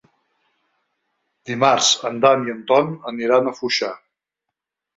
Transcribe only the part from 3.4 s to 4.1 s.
a Foixà.